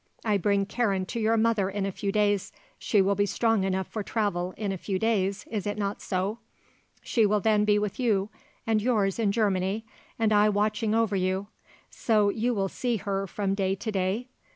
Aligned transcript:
I 0.25 0.37
bring 0.37 0.65
Karen 0.65 1.05
to 1.05 1.19
your 1.19 1.37
mother 1.37 1.69
in 1.69 1.85
a 1.85 1.91
few 1.91 2.11
days; 2.11 2.51
she 2.79 3.03
will 3.03 3.13
be 3.13 3.27
strong 3.27 3.63
enough 3.63 3.85
for 3.85 4.01
travel 4.01 4.51
in 4.57 4.71
a 4.71 4.77
few 4.79 4.97
days, 4.97 5.45
is 5.51 5.67
it 5.67 5.77
not 5.77 6.01
so? 6.01 6.39
She 7.03 7.23
will 7.23 7.39
then 7.39 7.65
be 7.65 7.77
with 7.77 7.99
you 7.99 8.29
and 8.65 8.81
yours 8.81 9.19
in 9.19 9.31
Germany, 9.31 9.85
and 10.17 10.33
I 10.33 10.49
watching 10.49 10.95
over 10.95 11.15
you. 11.15 11.49
So 11.91 12.29
you 12.29 12.51
will 12.51 12.67
see 12.67 12.97
her 12.97 13.27
from 13.27 13.53
day 13.53 13.75
to 13.75 13.91
day? 13.91 14.29